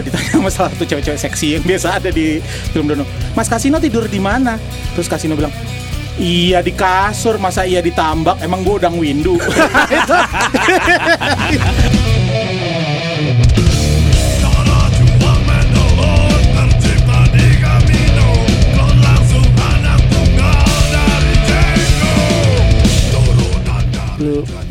[0.00, 2.40] ada ditanya sama salah satu cewek-cewek seksi yang biasa ada di
[2.72, 3.04] film Dono.
[3.36, 4.56] Mas Kasino tidur di mana?
[4.96, 5.52] Terus Kasino bilang,
[6.20, 8.44] Iya di kasur, masa iya ditambak?
[8.44, 9.40] Emang gue udang windu.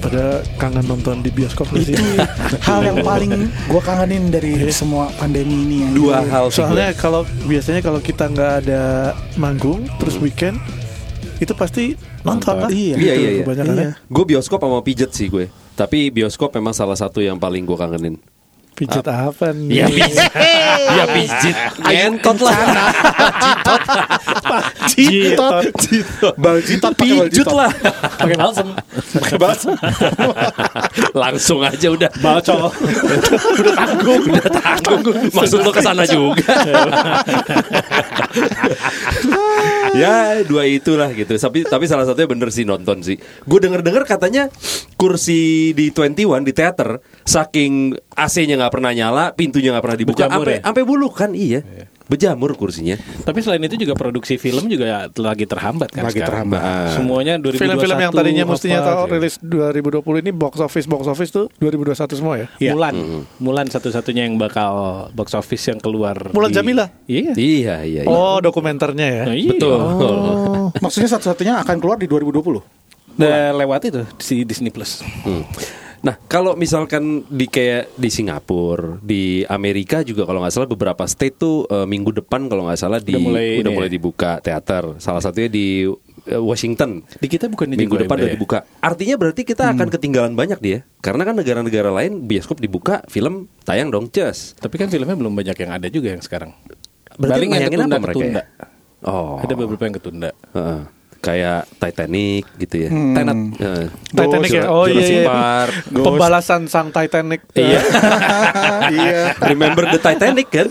[0.10, 1.94] pada kangen nonton di bioskop itu
[2.68, 5.77] hal yang paling gue kangenin dari semua pandemi ini.
[5.85, 5.90] ya.
[5.94, 10.58] Dua hal sih Soalnya kalau biasanya kalau kita nggak ada manggung terus weekend
[11.38, 11.94] itu pasti
[12.26, 12.70] nonton kan?
[12.73, 12.98] Iya.
[12.98, 13.41] Iya, iya, iya.
[13.45, 13.85] Kebanyakan Iya.
[13.85, 13.91] ya.
[14.09, 15.45] Gue bioskop sama pijet sih gue
[15.77, 18.18] Tapi bioskop memang salah satu yang paling gue kangenin
[18.78, 19.84] Pijet apa nih?
[19.84, 20.32] Ya pijit.
[20.96, 21.55] Ya pijit.
[21.84, 22.55] Ngentot lah.
[24.88, 25.64] Citot.
[26.40, 27.68] Bang Citot Pijut lah.
[28.16, 28.72] Pakai balsem.
[29.20, 29.76] Pakai balsem.
[31.12, 32.08] Langsung aja udah.
[32.24, 32.72] Balcol.
[33.60, 34.24] Udah tanggung.
[34.32, 35.18] Udah tanggung.
[35.34, 36.48] Maksud lo ke sana juga.
[39.98, 41.36] Ya dua itulah gitu.
[41.36, 43.20] Tapi tapi salah satunya bener sih nonton sih.
[43.43, 44.48] Gue denger-denger katanya
[44.99, 50.60] Kursi di 21 di teater Saking AC-nya nggak pernah nyala Pintunya nggak pernah dibuka Sampai
[50.60, 50.62] ya?
[50.62, 51.62] sampai bulukan iya
[52.05, 56.49] Berjamur kursinya Tapi selain itu juga produksi film juga lagi terhambat kan Lagi sekarang.
[56.49, 56.62] terhambat.
[56.91, 59.13] Semuanya 2021 Film-film yang tadinya mestinya apa, tahu gitu.
[59.13, 59.35] rilis
[60.10, 62.48] 2020 ini box office box office tuh 2021 semua ya.
[62.57, 62.71] Iya.
[62.74, 62.96] Mulan,
[63.37, 64.74] Mulan satu-satunya yang bakal
[65.13, 66.18] box office yang keluar.
[66.34, 66.90] Mulan di- Jamila?
[67.06, 67.31] Iya.
[67.31, 68.09] Iya iya, iya.
[68.09, 69.24] Oh, dokumenternya ya.
[69.24, 69.50] Nah, iya.
[69.53, 72.57] Betul Oh, maksudnya satu-satunya akan keluar di 2020.
[73.16, 75.06] Udah lewat itu si Disney Plus.
[75.22, 75.46] Hmm.
[76.00, 81.36] Nah, kalau misalkan di kayak di Singapura, di Amerika juga kalau nggak salah beberapa state
[81.36, 83.94] tuh eh, minggu depan kalau nggak salah di Udah mulai udah ini mulai ya?
[84.00, 84.96] dibuka teater.
[85.03, 85.84] Salah satunya di
[86.28, 87.03] eh, Washington.
[87.20, 88.64] Di kita bukan Minggu depan udah dibuka.
[88.80, 90.80] Artinya berarti kita akan ketinggalan banyak dia.
[91.03, 94.56] Karena kan negara-negara lain bioskop dibuka, film tayang dong, cus.
[94.56, 96.56] Tapi kan filmnya belum banyak yang ada juga yang sekarang.
[97.20, 98.42] Berarti Paling yang ketunda apa mereka ketunda.
[98.44, 98.68] ya?
[99.04, 99.40] Oh.
[99.40, 100.30] Ada beberapa yang ketunda.
[100.56, 100.99] Heeh.
[101.19, 102.90] Kayak Titanic gitu ya.
[102.90, 103.38] Tenet.
[103.56, 103.85] Heeh.
[104.09, 104.63] Titanic ya.
[104.63, 105.03] Jura- Oh iya.
[105.03, 105.24] Iya.
[105.25, 105.74] Park.
[105.91, 107.41] Pembalasan sang Titanic.
[107.53, 107.80] Iya.
[108.90, 109.38] Iya.
[109.46, 110.68] Remember the Titanic kan?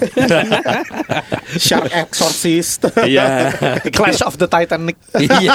[1.60, 2.88] Shark Exorcist.
[2.98, 3.54] Iya.
[3.96, 4.96] Clash of the Titanic.
[5.14, 5.54] Iya.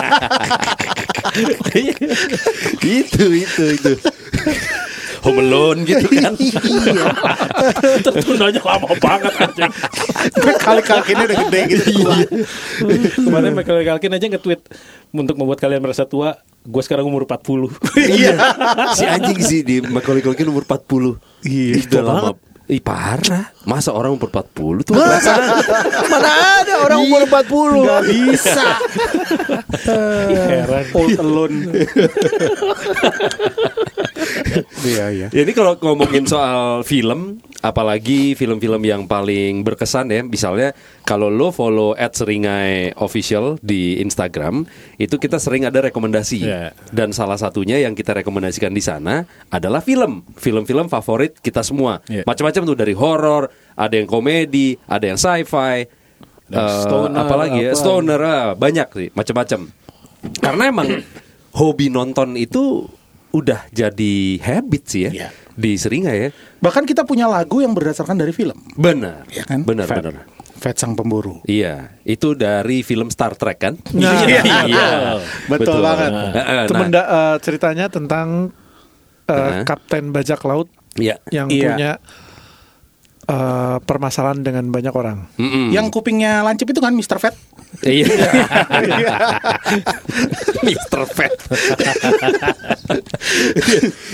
[2.80, 3.92] itu itu itu.
[5.24, 6.34] Home Alone gitu kan.
[8.04, 9.66] Tertundanya lama banget aja.
[10.60, 11.86] Kali-kali ini udah gede gitu.
[11.96, 12.28] Iya.
[13.16, 14.62] Kemarin Michael Kalkin aja nge-tweet
[15.16, 17.72] untuk membuat kalian merasa tua, gue sekarang umur 40.
[17.96, 18.36] Iya.
[18.98, 21.48] si anjing sih di Macaulay Culkin umur 40.
[21.48, 22.32] Iya, tua lama.
[22.64, 23.52] Ih parah.
[23.68, 25.42] Masa orang umur 40 tuh perasaan.
[26.08, 27.84] Mana ada orang umur 40.
[27.84, 28.68] Gak bisa.
[30.48, 30.86] Heran.
[30.96, 31.58] Old alone.
[34.94, 35.28] Iya iya.
[35.32, 40.76] Ya, ini kalau ngomongin soal film, apalagi film-film yang paling berkesan ya, misalnya
[41.08, 44.68] kalau lo follow @seringai official di Instagram,
[45.00, 46.40] itu kita sering ada rekomendasi.
[46.44, 46.76] Iya.
[46.92, 52.04] Dan salah satunya yang kita rekomendasikan di sana adalah film, film-film favorit kita semua.
[52.12, 52.28] Iya.
[52.28, 55.88] Macam-macam tuh dari horor, ada yang komedi, ada yang sci-fi,
[56.52, 57.80] stoner, apalagi ya, apa.
[57.80, 59.60] stoner, ah, banyak sih, macam-macam.
[60.40, 60.88] Karena emang
[61.60, 62.88] hobi nonton itu
[63.34, 65.28] udah jadi habit sih ya Iya.
[65.52, 66.30] di Seringai ya.
[66.60, 68.56] Bahkan kita punya lagu yang berdasarkan dari film.
[68.74, 69.66] Benar, Iya kan?
[69.66, 70.00] benar, Fat.
[70.00, 70.26] benar.
[70.54, 71.44] Fat sang pemburu.
[71.44, 73.74] Iya, itu dari film Star Trek kan?
[73.92, 74.22] Nah,
[74.70, 75.18] iya,
[75.50, 76.12] Betul banget.
[76.32, 78.54] Heeh, Itu nah, eh, ceritanya tentang
[79.24, 79.64] eh, Heeh.
[79.64, 81.18] kapten bajak laut Iya.
[81.30, 81.68] yang Iya.
[81.68, 81.92] punya
[83.26, 85.28] eh, permasalahan dengan banyak orang.
[85.36, 85.70] Mm-mm.
[85.70, 87.18] Yang kupingnya lancip itu kan Mr.
[87.18, 87.36] Fat.
[87.82, 88.06] Iya.
[90.64, 91.02] Mr.
[91.08, 91.34] Fat.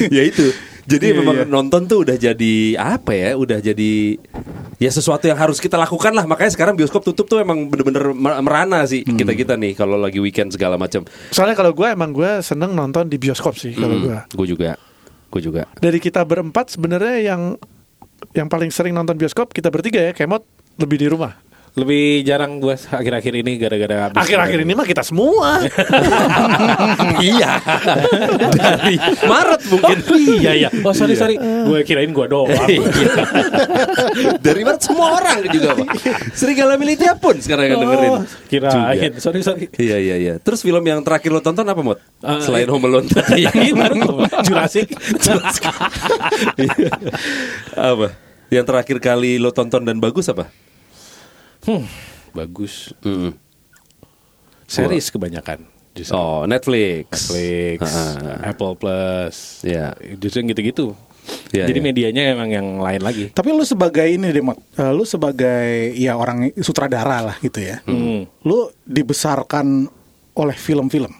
[0.08, 0.52] ya itu.
[0.90, 1.46] Jadi Iya, memang iya.
[1.46, 3.38] nonton tuh udah jadi apa ya?
[3.38, 4.18] Udah jadi
[4.82, 6.26] ya sesuatu yang harus kita lakukan lah.
[6.26, 9.14] Makanya sekarang bioskop tutup tuh emang bener-bener mer- merana sih Hmm.
[9.14, 11.06] kita kita nih kalau lagi weekend segala macam.
[11.30, 14.18] Soalnya kalau gue emang gue seneng nonton di bioskop sih kalau gue.
[14.34, 14.82] Gue juga.
[15.30, 15.70] Gue juga.
[15.78, 17.42] Dari kita berempat sebenarnya yang
[18.36, 20.44] yang paling sering nonton bioskop kita bertiga ya, Kemot
[20.80, 21.49] lebih di rumah.
[21.80, 25.64] Lebih jarang gue akhir-akhir ini gara-gara habis- Akhir-akhir ini mah kita semua.
[27.24, 27.56] iya.
[28.60, 29.98] Dari Maret mungkin.
[30.36, 30.70] iya iya.
[30.84, 31.40] Oh sorry sorry.
[31.40, 32.52] Gue kirain gue doang.
[32.70, 33.16] Iya.
[34.38, 35.88] Dari Maret semua orang juga Pak.
[36.34, 38.12] Serigala Militia pun sekarang yang dengerin.
[38.12, 39.10] Oh, kirain.
[39.10, 39.20] Juga.
[39.20, 39.66] Sorry sorry.
[39.74, 40.34] Iya iya iya.
[40.38, 42.00] Terus film yang terakhir lo tonton apa Mot?
[42.20, 43.48] Eh, Selain Home Alone tadi.
[43.48, 44.92] Ini baru Jurassic.
[47.74, 48.08] apa?
[48.50, 50.50] Yang terakhir kali lo tonton dan bagus apa?
[51.66, 51.86] Hmm,
[52.32, 52.94] bagus.
[53.04, 53.36] Mm-mm.
[54.70, 55.66] Series kebanyakan.
[55.98, 56.14] Justru.
[56.16, 57.10] Oh Netflix.
[57.10, 58.50] Netflix, ah, ah.
[58.54, 59.98] Apple Plus, Iya.
[60.16, 60.94] justru yang gitu-gitu.
[61.54, 61.86] Iya, Jadi iya.
[61.86, 63.26] medianya emang yang lain lagi.
[63.34, 64.58] Tapi lu sebagai ini deh, Mot.
[64.78, 67.82] Eh, lu sebagai ya orang sutradara lah gitu ya.
[67.86, 68.26] Hmm.
[68.46, 69.90] Lu dibesarkan
[70.34, 71.12] oleh film-film.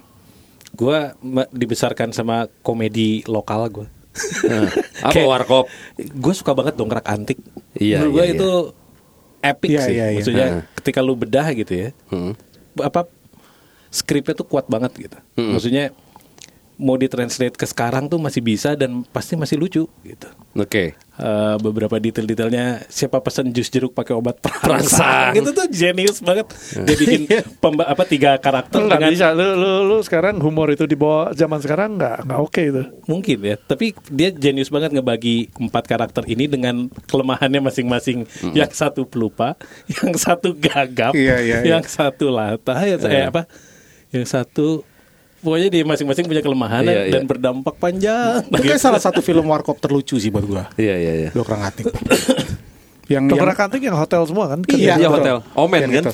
[0.74, 1.14] Gua
[1.52, 3.88] dibesarkan sama komedi lokal gue.
[4.48, 4.70] Nah,
[5.12, 5.66] apa warkop?
[5.98, 7.38] Gue suka banget dongkrak antik.
[7.78, 8.50] Iya, Menurut gue iya, itu
[9.42, 9.94] epic Iya, sih.
[9.94, 10.18] iya, iya.
[10.18, 10.62] Maksudnya Nah.
[10.76, 12.34] ketika lu bedah gitu ya, Hmm.
[12.78, 13.08] apa
[13.90, 15.18] skripnya tuh kuat banget gitu.
[15.36, 15.92] Maksudnya
[16.80, 20.28] mau ditranslate ke sekarang tuh masih bisa dan pasti masih lucu gitu.
[20.56, 20.96] Oke.
[21.20, 25.36] Eh, beberapa detail-detailnya siapa pesan jus jeruk pakai obat Perangsang.
[25.36, 26.48] gitu tuh jenius banget.
[26.80, 27.22] Dia bikin
[27.60, 29.28] pemba- apa tiga karakter nggak dengan bisa.
[29.36, 32.84] Lu, lu, lu sekarang humor itu dibawa zaman sekarang nggak nggak oke itu.
[33.04, 38.24] Mungkin ya tapi dia jenius banget ngebagi empat karakter ini dengan kelemahannya masing-masing.
[38.56, 39.60] Yang satu pelupa
[39.92, 41.76] yang satu gagap Iya, iya, iya.
[41.76, 43.44] yang satu latah ya eh, apa?
[44.16, 44.88] Yang satu
[45.40, 47.12] pokoknya dia masing-masing punya kelemahan Iya, iya.
[47.16, 50.64] dan berdampak panjang Itu kayak salah satu film warkop terlucu sih buat gua.
[50.76, 51.30] Iya iya iya.
[51.32, 51.86] Dongkrak Antik.
[53.14, 54.60] yang yang Antik yang hotel semua kan?
[54.68, 55.36] Iya, Iya hotel.
[55.56, 56.04] Omen Yang kan?
[56.06, 56.14] itu.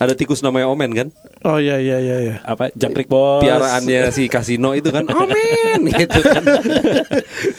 [0.00, 1.08] Ada tikus namanya Omen kan?
[1.44, 2.34] Oh iya iya iya iya.
[2.40, 6.40] apa jangkrik bos Piaraannya si kasino itu kan Omen gitu kan.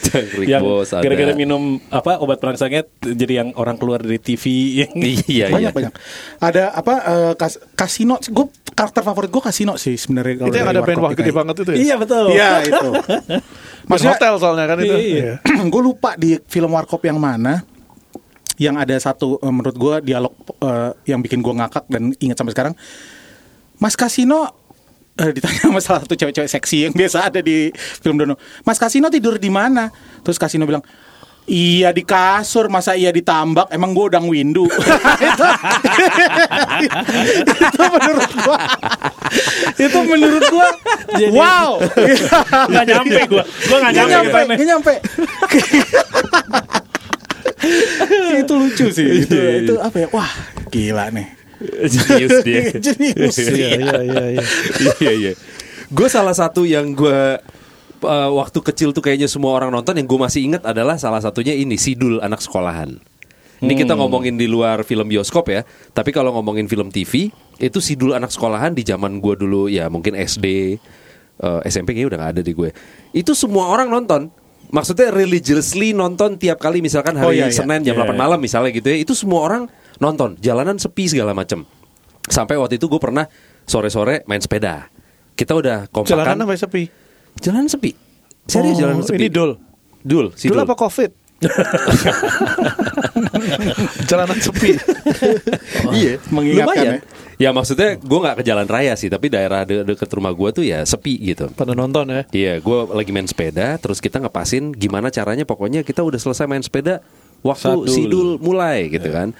[0.02, 1.02] Jangkrik yang bos ada.
[1.06, 4.44] gara-gara minum apa obat perangsangnya jadi yang orang keluar dari TV
[4.82, 5.46] yang Iya iya.
[5.50, 5.92] banyak banyak.
[6.38, 8.18] Ada apa eh, kas, kasino?
[8.26, 10.34] Gue karakter favorit gue kasino sih sebenarnya.
[10.42, 11.78] kalau Itu yang ada band wah gede banget itu ya.
[11.78, 12.88] iya betul Iya itu.
[12.92, 14.96] Maksudnya Maksudnya hotel soalnya kan itu.
[14.96, 15.32] Iya.
[15.72, 17.62] gue lupa di film warkop yang mana
[18.60, 20.32] yang ada satu eh, menurut gue dialog
[20.62, 22.74] eh, yang bikin gue ngakak dan ingat sampai sekarang.
[23.82, 24.46] Mas Kasino
[25.18, 28.38] eh, ditanya sama salah satu cewek-cewek seksi yang biasa ada di film Dono.
[28.64, 29.90] Mas Kasino tidur di mana?
[30.22, 30.84] Terus Kasino bilang,
[31.42, 33.66] Iya di kasur, masa iya ditambak?
[33.74, 34.62] Emang gue udang windu.
[35.26, 35.46] itu,
[37.66, 38.58] itu menurut gua,
[39.74, 40.68] itu menurut gua,
[41.18, 41.82] Jadi- wow.
[42.70, 44.54] nggak nyampe gua gua nggak nyampe, nyampe, gimana.
[44.54, 44.92] nggak nyampe.
[48.42, 49.06] itu lucu sih.
[49.26, 50.08] Itu, itu apa ya?
[50.14, 50.30] Wah,
[50.70, 51.26] gila nih.
[51.90, 52.62] Jenius dia.
[52.74, 53.34] Jenius.
[53.38, 54.44] Iya iya iya iya.
[54.98, 55.32] Iya iya.
[55.90, 57.38] Gue salah satu yang gue
[58.02, 61.54] uh, waktu kecil tuh kayaknya semua orang nonton yang gue masih ingat adalah salah satunya
[61.54, 62.98] ini Sidul anak sekolahan.
[63.62, 65.62] Ini kita ngomongin di luar film bioskop ya,
[65.94, 67.30] tapi kalau ngomongin film TV
[67.62, 70.76] itu Sidul anak sekolahan di zaman gue dulu ya mungkin SD,
[71.38, 72.74] uh, SMP kayaknya udah gak ada di gue.
[73.14, 74.34] Itu semua orang nonton.
[74.72, 77.54] Maksudnya religiously nonton tiap kali misalkan hari Oh, iya, iya.
[77.54, 78.18] Senin jam Iya, 8 iya.
[78.18, 79.62] malam misalnya gitu ya, itu semua orang
[80.02, 80.34] nonton.
[80.42, 81.62] Jalanan sepi segala macem.
[82.26, 83.30] Sampai waktu itu gue pernah
[83.62, 84.90] sore-sore main sepeda.
[85.38, 86.18] Kita udah kompakan.
[86.18, 87.01] Jalanan apa sepi?
[87.40, 87.94] Jalanan sepi.
[88.44, 89.16] Serius Oh, jalanan sepi.
[89.22, 89.50] Ini dul.
[90.02, 90.66] Dul, si Dul Dul.
[90.66, 91.10] apa covid?
[94.10, 94.70] Jalanan sepi.
[95.92, 96.94] Iya, Mengingatkan lumayan.
[97.40, 100.62] Ya maksudnya gue nggak ke jalan raya sih, tapi daerah de deket rumah gue tuh
[100.62, 101.50] ya sepi gitu.
[101.50, 102.22] Pada nonton ya.
[102.30, 105.42] Iya, gue lagi main sepeda, terus kita ngepasin gimana caranya.
[105.42, 107.02] Pokoknya kita udah selesai main sepeda,
[107.42, 107.90] waktu Sadul.
[107.90, 109.34] sidul mulai gitu kan.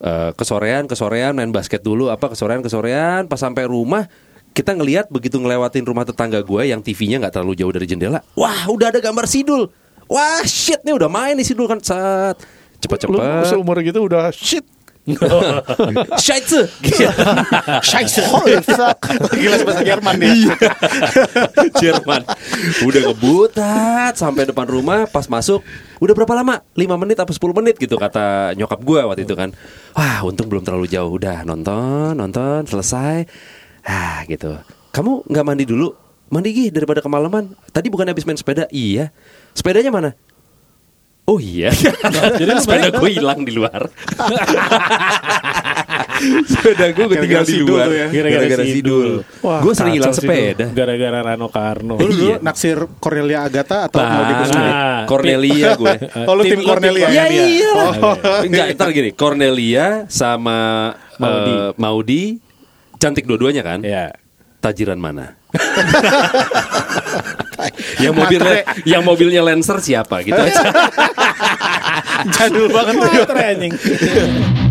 [0.00, 3.28] Eh, kesorean, kesorean main basket dulu, apa kesorean, kesorean.
[3.28, 4.08] Pas sampai rumah,
[4.52, 8.20] kita ngelihat begitu ngelewatin rumah tetangga gue yang TV-nya nggak terlalu jauh dari jendela.
[8.36, 9.72] Wah, udah ada gambar sidul.
[10.06, 13.48] Wah, shit nih udah main nih sidul kan saat Lu cepet-cepet.
[13.48, 14.62] seumur gitu udah shit.
[16.14, 16.62] Scheiße.
[17.82, 18.22] Scheiße.
[18.30, 19.02] Holy fuck.
[19.34, 20.54] Gila bahasa Jerman dia.
[21.82, 22.22] Jerman.
[22.86, 25.58] Udah ngebutat sampai depan rumah, pas masuk,
[25.98, 26.62] udah berapa lama?
[26.78, 29.50] 5 menit apa 10 menit gitu kata nyokap gue waktu itu kan.
[29.98, 31.10] Wah, untung belum terlalu jauh.
[31.10, 33.26] Udah nonton, nonton, selesai.
[33.82, 34.56] Ah, gitu.
[34.90, 35.90] Kamu nggak mandi dulu?
[36.28, 37.52] Mandi gih daripada kemalaman.
[37.68, 38.64] Tadi bukan habis main sepeda?
[38.68, 39.12] Iya.
[39.52, 40.10] Sepedanya mana?
[41.22, 41.70] Oh iya.
[42.40, 43.86] Jadi sepeda gue hilang di luar.
[46.44, 47.86] sepeda gue ketinggalan di luar.
[47.88, 48.06] ya.
[48.10, 49.10] Gara-gara sidul.
[49.40, 50.66] Wah, Gue sering hilang sepeda.
[50.70, 52.36] gara-gara Rano Karno Lu dulu Iya.
[52.40, 55.94] naksir Cornelia Agatha atau mau di Nah, Cornelia gue.
[56.28, 57.06] Oh, lu tim Cornelia.
[57.08, 57.44] Ya Cornelia.
[57.44, 57.92] iya lah.
[57.98, 59.10] Oh, Enggak, ntar gini.
[59.12, 60.58] Cornelia sama
[61.18, 61.52] Maudi.
[61.52, 62.22] eh, Maudi
[63.02, 63.82] cantik dua-duanya kan?
[63.82, 64.14] ya
[64.62, 65.34] Tajiran mana?
[67.98, 70.70] yang mobilnya yang mobilnya Lancer siapa gitu aja.
[72.30, 73.26] Jadul banget.
[73.26, 73.72] training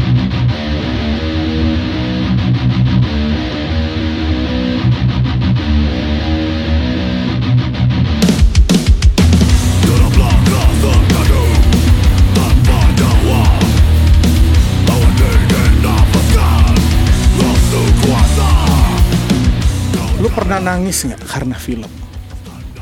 [20.52, 21.88] pernah nangis nggak karena film?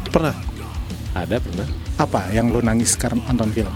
[0.10, 0.34] Pernah.
[1.14, 1.70] ada pernah
[2.02, 3.70] Apa yang lu nangis karena nonton film?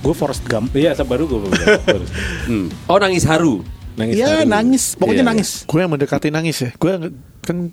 [0.00, 0.72] Gue Forrest Gump.
[0.72, 1.52] iya baru gue
[2.48, 2.72] Hmm.
[2.88, 3.60] Oh nangis haru.
[3.92, 4.48] nangis Iya haru.
[4.48, 5.50] nangis, pokoknya Iya, nangis.
[5.68, 6.70] Gue yang mendekati nangis ya.
[6.80, 7.12] Gue
[7.44, 7.68] kan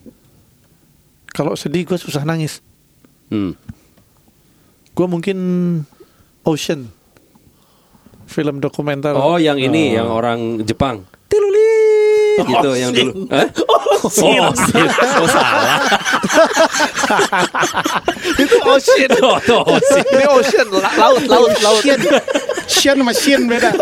[1.32, 2.60] kalau sedih gue susah nangis.
[3.32, 3.56] Hmm.
[4.92, 5.38] Gue mungkin
[6.44, 6.92] Ocean.
[8.28, 9.16] Film dokumenter.
[9.16, 11.08] Oh, yang ini yang orang Jepang.
[11.32, 11.72] Tiluli
[12.44, 13.26] gitu yang dulu.
[13.30, 13.48] Hah?
[13.66, 14.42] Oh, Sin.
[14.70, 14.88] Sin.
[15.18, 15.82] Oh, salah.
[18.42, 19.10] itu Ocean.
[19.24, 20.06] Oh, tuh, Sin.
[20.14, 21.82] Ini Ocean, la- laut, laut, laut.
[22.68, 23.72] Shin, sama Shin beda.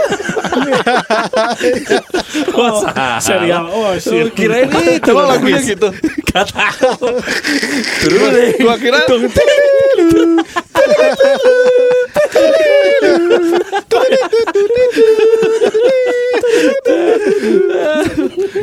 [2.55, 3.19] Oh, salah.
[3.19, 4.31] serial oh Oh, shit.
[4.35, 5.91] kira ini Emang lagunya gitu.
[6.31, 7.07] Tahu.
[8.03, 8.99] Terus Gua kira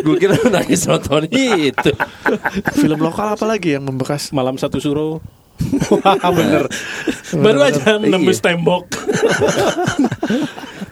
[0.02, 1.90] Gue kira nangis nonton itu.
[2.74, 4.34] film lokal apa lagi yang membekas?
[4.34, 5.22] malam satu suro
[5.90, 6.64] Wah bener
[7.32, 8.86] Baru aja nembus tembok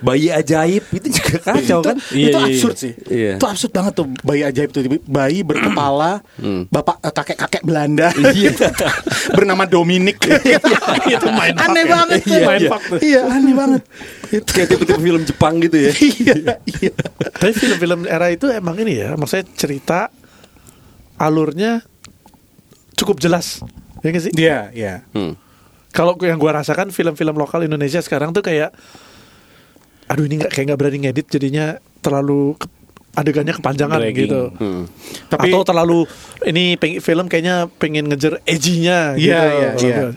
[0.01, 1.97] Bayi ajaib itu juga kacau kan?
[2.09, 2.81] Iya, itu iya, absurd iya.
[2.81, 2.93] sih.
[3.13, 3.33] Iya.
[3.37, 6.65] Itu absurd banget tuh bayi ajaib tuh bayi berkepala Hmm.
[6.73, 8.57] bapak eh, kakek-kakek Belanda Iya.
[9.37, 10.17] bernama Dominic.
[11.13, 12.33] Itu main aneh banget tuh.
[12.33, 12.71] Iya, main Iya.
[12.97, 13.83] Iya, aneh banget.
[14.33, 15.93] Itu Kayak tipe-tipe film Jepang gitu ya.
[15.93, 16.35] iya,
[16.81, 16.93] iya.
[17.21, 20.09] Tapi film-film era itu emang ini ya, maksudnya cerita
[21.21, 21.85] alurnya
[22.97, 23.61] cukup jelas.
[24.01, 24.33] Ya nggak sih?
[24.33, 24.95] Iya, iya.
[25.11, 25.37] Hmm.
[25.91, 28.71] Kalau yang gua rasakan film-film lokal Indonesia sekarang tuh kayak
[30.07, 31.67] aduh ini nggak kayak nggak berani ngedit jadinya
[32.01, 32.71] terlalu ke-
[33.13, 34.19] adegannya kepanjangan Dragging.
[34.25, 34.43] gitu.
[34.57, 34.83] Hmm.
[35.27, 35.99] Tapi- Atau terlalu
[36.45, 39.31] ini peng- film kayaknya pengen ngejar edgy-nya gitu.
[39.31, 40.09] Iya, iya, Kalau iya.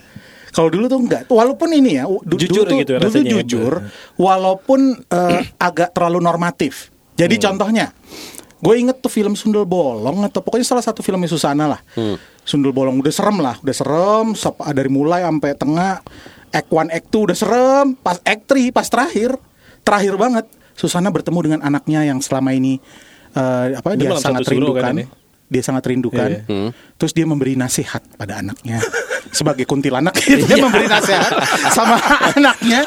[0.53, 3.25] Kalau dulu tuh enggak, walaupun ini ya, du- Jujur dulu tuh, gitu ya dulu rasanya
[3.25, 3.73] ya, jujur,
[4.15, 6.93] walaupun eh, agak terlalu normatif.
[7.13, 7.89] Jadi contohnya,
[8.63, 11.79] gue inget tuh film Sundel Bolong atau pokoknya salah satu filmnya Susana lah.
[12.41, 15.99] Sundel Bolong udah serem lah, udah serem sep- dari mulai sampai tengah.
[16.53, 19.33] Act 1, Act 2 udah serem, pas Act 3, pas terakhir,
[19.81, 22.77] terakhir banget Susana bertemu dengan anaknya yang selama ini
[23.33, 24.93] eh, apa dia Malam sangat kan rindukan.
[24.93, 25.05] ini?
[25.53, 26.29] Dia sangat rindukan.
[26.33, 26.41] Iya.
[26.49, 26.69] Hmm.
[26.97, 28.81] Terus dia memberi nasihat pada anaknya
[29.37, 31.31] sebagai kuntilanak dia memberi nasihat
[31.73, 31.97] sama
[32.33, 32.85] anaknya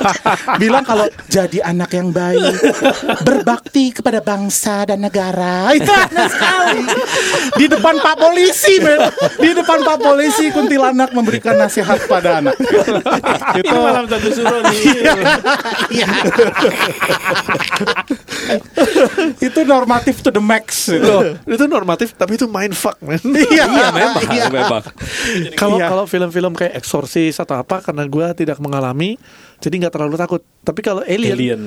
[0.59, 2.55] bilang kalau jadi anak yang baik,
[3.23, 5.71] berbakti kepada bangsa dan negara.
[5.75, 6.81] Itu aneh sekali.
[7.57, 8.99] Di depan Pak polisi, men.
[9.39, 12.55] Di depan Pak polisi kuntilanak memberikan nasihat pada anak.
[13.59, 14.81] Itu malam satu suro nih
[15.93, 16.09] Iya.
[19.41, 20.89] itu normatif to the max.
[20.89, 21.05] gitu.
[21.05, 23.21] Loh, itu normatif tapi itu mind fuck man.
[23.53, 24.47] Iya, Iya memang, iya.
[24.49, 24.81] memang.
[25.53, 25.93] Kalau Iya.
[25.93, 29.21] kalau film-film kayak Exorcist atau apa karena gue tidak mengalami
[29.61, 30.41] jadi nggak terlalu takut.
[30.65, 31.63] Tapi kalau Alien, Alien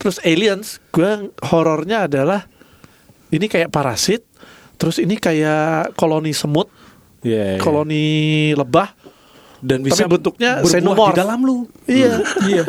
[0.00, 1.10] terus Aliens, gue
[1.46, 2.48] horornya adalah
[3.28, 4.26] ini kayak parasit,
[4.74, 6.66] terus ini kayak koloni semut,
[7.22, 7.60] Iya, iya.
[7.60, 8.04] koloni
[8.52, 8.96] lebah.
[9.62, 12.18] Dan Tapi bisa bentuknya berbuah di dalam lu Iya,
[12.50, 12.66] iya.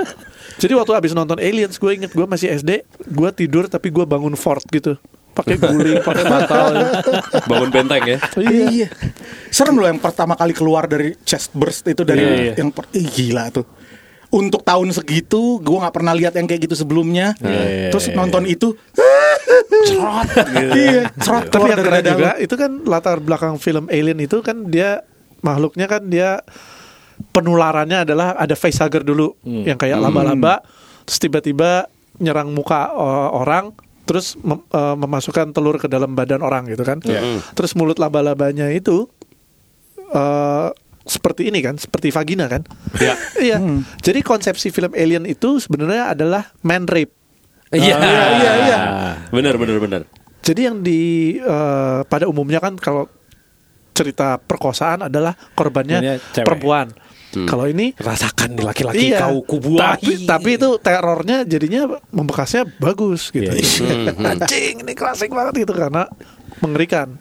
[0.61, 4.37] Jadi waktu abis nonton Aliens, gue inget gue masih SD, gue tidur tapi gue bangun
[4.37, 4.93] fort gitu,
[5.33, 6.65] pakai guling, pakai bantal.
[7.49, 8.17] Bangun benteng ya.
[8.37, 8.87] Iya.
[9.49, 12.53] Serem loh yang pertama kali keluar dari chest burst itu dari Iya, iya.
[12.57, 13.65] yang per- Ih, gila tuh.
[14.33, 17.37] Untuk tahun segitu, gue nggak pernah lihat yang kayak gitu sebelumnya.
[17.37, 18.73] Iya, Terus iya, nonton itu,
[19.83, 20.27] cerot,
[20.73, 24.41] iya, cerot Tapi keluar yang dari keren juga itu kan latar belakang film Alien itu
[24.41, 25.05] kan dia
[25.43, 26.41] makhluknya kan dia
[27.29, 30.63] penularannya adalah ada facehugger dulu yang kayak laba-laba
[31.03, 31.85] terus tiba-tiba
[32.17, 32.89] nyerang muka
[33.29, 36.99] orang terus mem- uh, memasukkan telur ke dalam badan orang gitu kan.
[37.55, 39.07] Terus mulut laba-labanya itu
[40.11, 40.69] uh,
[41.03, 42.63] seperti ini kan, seperti vagina kan.
[42.99, 43.15] Iya.
[43.51, 43.57] iya.
[43.99, 47.11] Jadi konsepsi film Alien itu sebenarnya adalah man rape.
[47.73, 48.79] Iya, iya, iya, iya.
[49.33, 50.01] Benar, benar, benar.
[50.43, 53.09] Jadi yang di eh, pada umumnya kan kalau
[53.93, 56.01] cerita perkosaan adalah korbannya
[56.43, 56.89] Korbannya
[57.33, 57.49] perempuan.
[57.49, 63.27] Kalau ini rasakan nih laki-laki iya, kau kubuahi tapi, tapi itu terornya jadinya membekasnya bagus
[63.29, 63.49] gitu.
[63.49, 66.05] Iya, Anjing ini klasik banget itu karena
[66.59, 67.17] mengerikan.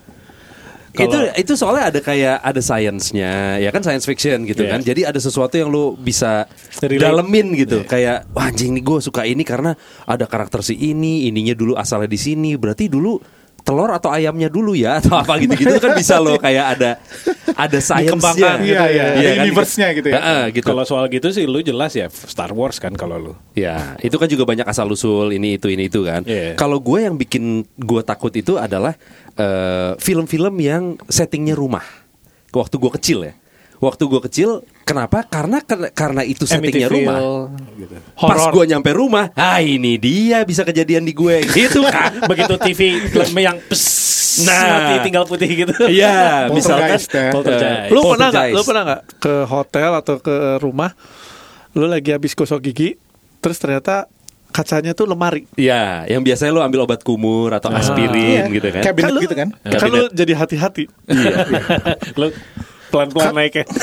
[0.93, 4.77] itu itu soalnya ada kayak ada sainsnya ya kan science fiction gitu Iya.
[4.77, 6.45] kan jadi ada sesuatu yang lu bisa
[6.85, 7.01] Relate.
[7.01, 9.73] dalemin gitu kayak wah anjing nih gue suka ini karena
[10.05, 13.17] ada karakter si ini ininya dulu asalnya di sini berarti dulu
[13.63, 16.91] telur atau ayamnya dulu ya atau apa gitu gitu kan bisa lo kayak ada
[17.55, 18.87] ada sainsnya gitu ya.
[18.91, 19.31] Iya, iya.
[19.39, 19.45] kan?
[19.47, 20.15] Universe-nya gitu ya.
[20.19, 23.33] Heeh, gitu Kalau soal gitu sih lu jelas ya Star Wars kan kalau lu.
[23.55, 26.27] Ya, itu kan juga banyak asal usul ini itu ini itu kan.
[26.27, 26.59] Iya.
[26.59, 28.99] Kalau gue yang bikin gue takut itu adalah
[29.39, 31.85] eh, film-film yang settingnya rumah.
[32.53, 33.35] Waktu gue kecil ya.
[33.83, 34.51] Waktu gue kecil,
[34.83, 35.25] kenapa?
[35.25, 35.59] Karena
[35.91, 37.19] karena itu settingnya rumah.
[37.75, 37.95] gitu.
[38.15, 38.53] Pas Horor.
[38.53, 42.13] gue nyampe rumah, ah ini dia bisa kejadian di gue gitu kan.
[42.27, 42.81] Begitu TV
[43.35, 43.83] yang pes,
[44.33, 44.65] Nah.
[44.89, 45.77] mati tinggal putih gitu.
[45.85, 46.17] Iya,
[46.57, 47.31] misalkan ya.
[47.31, 47.93] Poltergeist.
[47.93, 48.47] Lu pernah nggak?
[48.49, 50.97] Lu pernah nggak ke hotel atau ke rumah?
[51.73, 52.97] Lu lagi habis gosok gigi,
[53.41, 54.09] terus ternyata
[54.49, 55.45] kacanya tuh lemari.
[55.53, 58.53] Iya, yang biasanya lo ambil obat kumur atau aspirin Iya.
[58.53, 58.83] gitu kan.
[58.83, 59.49] Cabinet lu, gitu kan.
[59.53, 60.85] Kan lu jadi hati-hati.
[62.17, 62.29] lu
[62.93, 63.65] pelan-pelan naik ya.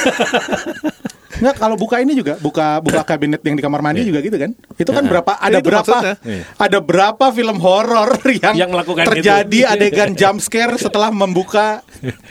[1.40, 4.52] Nggak kalau buka ini juga buka buka kabinet yang di kamar mandi juga gitu kan.
[4.76, 6.16] Itu kan berapa ada Itu berapa maksudnya.
[6.60, 8.12] ada berapa film horor
[8.44, 9.72] yang, Yang melakukan terjadi itu.
[9.74, 11.80] adegan jump scare setelah membuka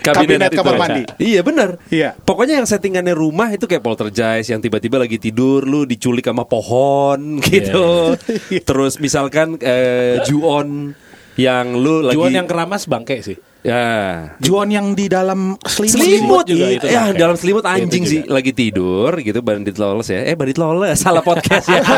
[0.04, 0.60] kabinet, itu.
[0.60, 1.02] kamar mandi.
[1.16, 1.80] Iya benar.
[1.88, 2.20] Iya.
[2.20, 7.40] Pokoknya yang settingannya rumah itu kayak poltergeist yang tiba-tiba lagi tidur lu diculik sama pohon
[7.48, 8.12] gitu.
[8.60, 10.92] Terus misalkan eh, Juon
[11.40, 13.40] yang lu lagi Juan yang keramas bangke sih.
[13.66, 13.84] Ya
[14.38, 15.98] Juon yang di dalam selimut.
[15.98, 16.76] selimut juga iya.
[16.78, 20.94] itu ya dalam selimut anjing sih lagi tidur gitu bandit lolos ya eh bandit lolos
[20.94, 21.82] salah podcast ya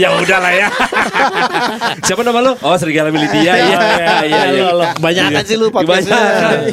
[0.00, 0.68] ya udah lah ya
[2.06, 6.20] siapa nama lu oh serigala militia iya iya iya iya Banyakan sih lu podcastnya.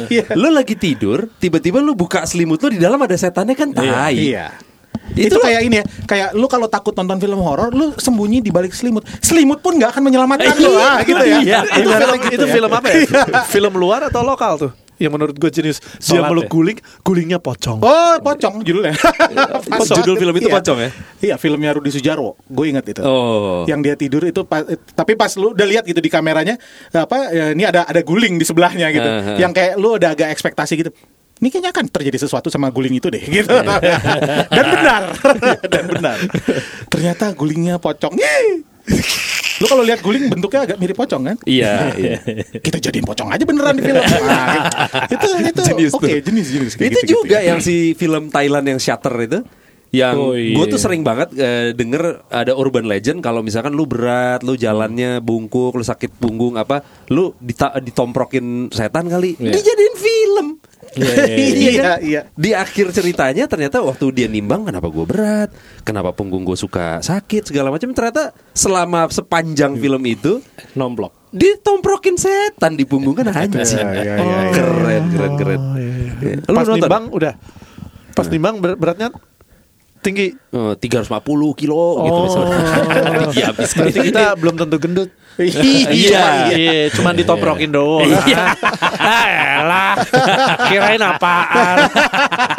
[0.08, 0.24] Iya.
[0.38, 4.32] Lu lagi tidur, tiba-tiba lu buka selimut lu di dalam ada setannya kan tai.
[4.32, 4.71] Iya.
[5.16, 8.72] Itu, kayak ini ya, kayak lu kalau takut nonton film horor, lu sembunyi di balik
[8.72, 9.04] selimut.
[9.20, 11.38] Selimut pun nggak akan menyelamatkan lu, ah, gitu ya.
[11.42, 11.60] Iya.
[11.68, 12.54] itu Ibaratnya film gitu itu ya.
[12.54, 13.00] film apa ya?
[13.48, 14.72] film luar atau lokal tuh?
[15.02, 16.52] Yang menurut gue jenis dia Sholat meluk ya?
[16.52, 17.82] guling, gulingnya pocong.
[17.82, 18.94] Oh, pocong judulnya.
[19.82, 20.54] Pas Judul film itu iya.
[20.54, 20.90] Pocong ya?
[21.18, 22.38] Iya, filmnya Rudi Sujarwo.
[22.46, 23.02] Gue ingat itu.
[23.02, 23.66] Oh.
[23.66, 24.62] Yang dia tidur itu pas,
[24.94, 26.54] tapi pas lu udah lihat gitu di kameranya
[26.94, 29.08] apa ya, ini ada ada guling di sebelahnya gitu.
[29.08, 29.36] Uh-huh.
[29.42, 30.90] Yang kayak lu udah agak ekspektasi gitu.
[31.42, 33.50] Ini kayaknya akan terjadi sesuatu sama guling itu deh gitu.
[34.54, 35.02] Dan benar.
[35.74, 36.16] Dan benar.
[36.86, 38.14] Ternyata gulingnya pocong.
[38.14, 38.62] Yeay.
[39.58, 41.36] Lu kalau lihat guling bentuknya agak mirip pocong kan?
[41.42, 42.18] Iya, iya.
[42.64, 43.98] Kita jadiin pocong aja beneran di film.
[43.98, 44.70] Nah,
[45.06, 46.18] itu itu Jenis oke, tuh.
[46.20, 47.54] jenis jenis kayak itu gitu-gitu juga ya.
[47.54, 49.38] yang si film Thailand yang Shutter itu
[49.92, 50.56] yang Oh, iya.
[50.56, 55.20] gue tuh sering banget eh, denger ada urban legend kalau misalkan lu berat, lu jalannya
[55.20, 59.52] bungkuk, lu sakit punggung apa, lu dita- ditomprokin setan kali, Iya.
[59.52, 59.91] dijadiin.
[60.92, 61.70] Iya, iya, iya.
[61.72, 62.20] Iya, iya.
[62.30, 67.48] Di akhir ceritanya ternyata waktu dia nimbang kenapa gue berat, kenapa punggung gue suka sakit
[67.48, 71.12] segala macam ternyata selama sepanjang film itu Nomblok.
[71.30, 73.56] ditomprokin setan di punggung kan anjing.
[73.56, 74.38] Iya, iya, iya, iya.
[74.52, 75.60] Keren, keren, keren.
[76.42, 76.76] Oh, Pas nonton?
[76.78, 77.34] nimbang udah.
[78.12, 79.08] Pas nimbang ber- beratnya
[79.98, 80.36] tinggi.
[80.50, 81.08] Oh, 350
[81.56, 82.24] kilo gitu Oh.
[82.26, 82.58] misalnya.
[83.32, 85.08] Iya, habis Berarti kita belum tentu gendut.
[85.40, 86.52] Iya.
[86.52, 88.04] Iya, cuman ditoprokin doang.
[88.04, 88.52] Iya.
[89.00, 89.26] Ah,
[89.64, 89.94] elah.
[90.68, 91.76] Kirain apaan?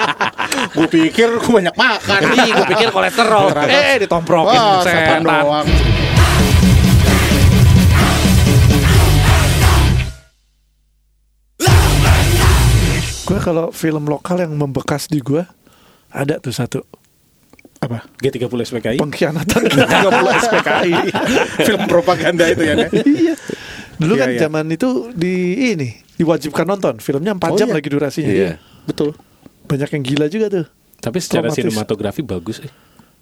[0.77, 2.19] Gue pikir gue banyak makan.
[2.33, 3.53] Ih, gue pikir kolesterol.
[3.69, 5.21] Eh, ditomprokin Wah, setan.
[5.21, 5.65] doang.
[13.23, 15.47] Gue kalau film lokal yang membekas di gue
[16.11, 16.79] ada tuh satu
[17.83, 17.97] Apa?
[18.17, 18.97] G30 SPKI.
[18.97, 20.93] pengkhianatan 30 SPKI.
[21.67, 22.75] Film propaganda itu ya.
[22.89, 23.33] Iya.
[23.93, 24.39] Dulu Iya, kan iya.
[24.41, 25.33] zaman itu di
[25.71, 26.97] ini diwajibkan nonton.
[26.97, 27.75] Filmnya 4 Oh, jam iya.
[27.75, 28.31] lagi durasinya.
[28.31, 28.51] Iya.
[28.83, 29.11] Betul.
[29.67, 30.65] Banyak yang gila juga tuh.
[30.97, 31.59] Tapi secara Traumatis.
[31.61, 32.71] sinematografi bagus eh.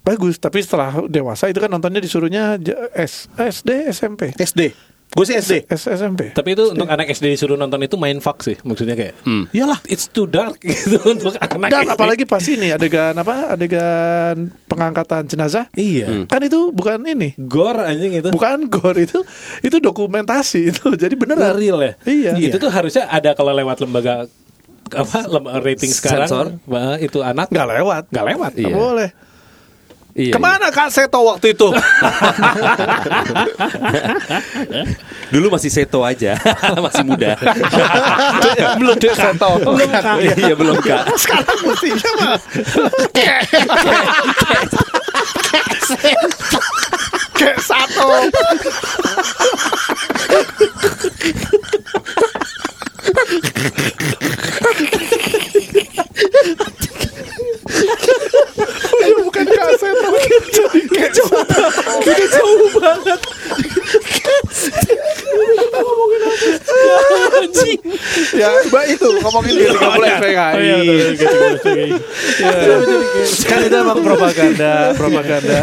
[0.02, 2.58] Bagus, tapi setelah dewasa itu kan nontonnya disuruhnya
[2.92, 4.34] S, SD, SMP.
[4.34, 4.74] SD.
[5.12, 5.68] Gue sih SD.
[5.68, 6.32] S, SMP.
[6.32, 9.12] Tapi itu untuk anak SD disuruh nonton itu main fuck sih maksudnya kayak.
[9.52, 9.76] Iyalah.
[9.84, 11.92] It's too dark gitu untuk anak Dan SD.
[11.92, 13.52] apalagi pas ini adegan apa?
[13.52, 15.68] Adegan pengangkatan jenazah.
[15.72, 16.24] Iya.
[16.24, 17.36] Kan itu bukan ini.
[17.36, 18.32] Gore anjing itu.
[18.32, 19.20] Bukan gore itu
[19.60, 20.96] itu dokumentasi itu.
[20.96, 21.92] Jadi beneran real ya.
[22.02, 22.32] Iya.
[22.48, 24.24] Itu tuh harusnya ada kalau lewat lembaga
[24.92, 26.46] apa lem- rating sekarang Sensor.
[27.00, 28.02] Itu anak nggak lewat.
[28.08, 28.52] nggak lewat.
[28.56, 28.72] Iya.
[28.72, 29.10] boleh.
[30.12, 30.36] Iya.
[30.36, 31.72] Ke mana Kak Seto waktu itu?
[35.32, 36.36] Dulu masih seto aja,
[36.84, 37.32] masih muda.
[38.76, 39.56] Belum dia Seto.
[39.64, 40.20] Belum kak.
[40.36, 41.16] Iya belum kak.
[41.16, 42.36] Sekarang mestinya mah.
[47.32, 48.08] Kayak satu.
[58.92, 59.44] Udah bukan
[60.32, 61.32] kaset Jadi kayak jauh
[62.02, 63.20] Kita jauh banget
[68.32, 70.76] Ya mbak itu ngomongin di 30 FPKI iya.
[73.46, 75.60] Kan itu emang propaganda Propaganda.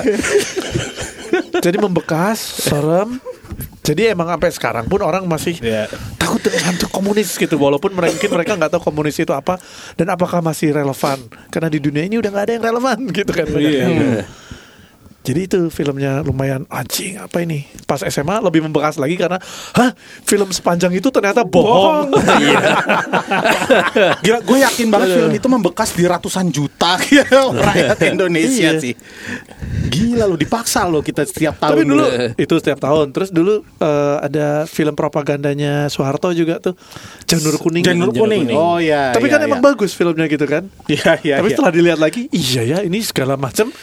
[1.60, 3.20] Jadi membekas Serem.
[3.80, 5.90] Jadi emang sampai sekarang pun orang masih Iya.
[6.22, 7.58] takut dengan hantu komunis gitu.
[7.58, 9.58] Walaupun mereka mungkin mereka nggak tahu komunis itu apa
[9.98, 11.18] dan apakah masih relevan.
[11.50, 13.48] Karena di dunia ini udah nggak ada yang relevan gitu kan.
[13.58, 13.86] Iya.
[13.90, 14.22] Hmm.
[15.20, 19.36] Jadi itu filmnya lumayan anjing apa ini pas SMA lebih membekas lagi karena
[19.76, 19.92] hah
[20.24, 22.08] film sepanjang itu ternyata bohong,
[24.24, 26.96] Gila, gue yakin banget film itu membekas di ratusan juta
[27.68, 28.82] rakyat Indonesia Iya.
[28.82, 28.94] sih.
[29.90, 31.72] Gila lu dipaksa lo kita setiap tahun.
[31.74, 32.30] tapi dulu lu.
[32.38, 36.78] itu setiap tahun terus dulu eh, ada film propagandanya Soeharto juga tuh
[37.26, 38.44] Janur Kuning Janur Janur kuning.
[38.54, 38.58] Kuning.
[38.60, 39.10] Oh iya.
[39.12, 39.68] tapi iya, kan emang iya.
[39.74, 41.36] bagus filmnya gitu kan Iya iya.
[41.42, 41.54] Tapi iya.
[41.58, 43.74] setelah dilihat lagi, iya ya ini segala macam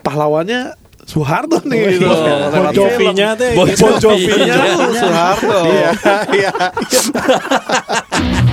[0.00, 0.74] pahlawannya
[1.10, 2.06] Soeharto nih gitu.
[2.06, 3.90] Lewat Bon Jovi-nya Bon gitu.
[3.98, 5.58] Jovi-nya tuh Soeharto.
[5.66, 5.90] Iya
[6.36, 6.52] iya.